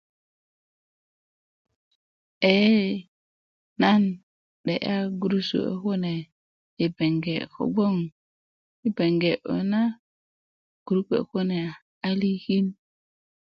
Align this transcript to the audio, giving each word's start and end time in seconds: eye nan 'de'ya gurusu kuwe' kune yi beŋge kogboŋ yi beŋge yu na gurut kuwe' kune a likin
eye 2.51 2.91
nan 3.81 4.03
'de'ya 4.63 4.95
gurusu 5.19 5.57
kuwe' 5.63 5.79
kune 5.83 6.13
yi 6.77 6.85
beŋge 6.95 7.35
kogboŋ 7.53 7.95
yi 8.81 8.89
beŋge 8.97 9.31
yu 9.45 9.57
na 9.71 9.81
gurut 10.85 11.05
kuwe' 11.07 11.27
kune 11.31 11.59
a 12.07 12.09
likin 12.21 12.65